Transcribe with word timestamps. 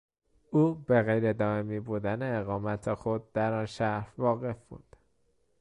او 0.49 0.73
به 0.75 1.01
غیر 1.01 1.33
دایمی 1.33 1.79
بودن 1.79 2.39
اقامت 2.39 2.93
خود 2.93 3.31
در 3.33 3.53
آن 3.53 3.65
شهر 3.65 4.13
واقف 4.17 4.57
بود. 4.69 4.95